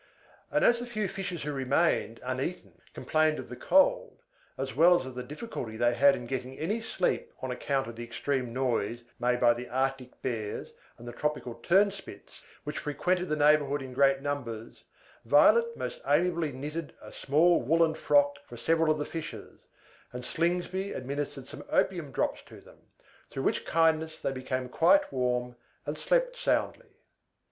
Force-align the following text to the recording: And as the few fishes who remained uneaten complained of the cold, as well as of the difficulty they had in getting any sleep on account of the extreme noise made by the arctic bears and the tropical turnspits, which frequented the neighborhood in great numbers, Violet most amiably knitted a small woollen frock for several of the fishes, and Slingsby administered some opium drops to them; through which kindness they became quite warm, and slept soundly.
And 0.49 0.65
as 0.65 0.79
the 0.79 0.87
few 0.87 1.07
fishes 1.07 1.43
who 1.43 1.51
remained 1.53 2.19
uneaten 2.23 2.81
complained 2.91 3.37
of 3.37 3.49
the 3.49 3.55
cold, 3.55 4.17
as 4.57 4.73
well 4.75 4.99
as 4.99 5.05
of 5.05 5.13
the 5.13 5.21
difficulty 5.21 5.77
they 5.77 5.93
had 5.93 6.15
in 6.15 6.25
getting 6.25 6.57
any 6.57 6.81
sleep 6.81 7.31
on 7.39 7.51
account 7.51 7.85
of 7.85 7.95
the 7.95 8.03
extreme 8.03 8.51
noise 8.51 9.03
made 9.19 9.39
by 9.39 9.53
the 9.53 9.69
arctic 9.69 10.19
bears 10.23 10.71
and 10.97 11.07
the 11.07 11.13
tropical 11.13 11.53
turnspits, 11.53 12.41
which 12.63 12.79
frequented 12.79 13.29
the 13.29 13.35
neighborhood 13.35 13.83
in 13.83 13.93
great 13.93 14.21
numbers, 14.23 14.83
Violet 15.23 15.77
most 15.77 16.01
amiably 16.07 16.51
knitted 16.51 16.93
a 16.99 17.11
small 17.11 17.61
woollen 17.61 17.93
frock 17.93 18.37
for 18.47 18.57
several 18.57 18.91
of 18.91 18.97
the 18.97 19.05
fishes, 19.05 19.59
and 20.11 20.25
Slingsby 20.25 20.93
administered 20.93 21.47
some 21.47 21.63
opium 21.69 22.11
drops 22.11 22.41
to 22.47 22.59
them; 22.59 22.79
through 23.29 23.43
which 23.43 23.67
kindness 23.67 24.19
they 24.19 24.31
became 24.31 24.67
quite 24.67 25.13
warm, 25.13 25.57
and 25.85 25.95
slept 25.95 26.35
soundly. 26.37 26.89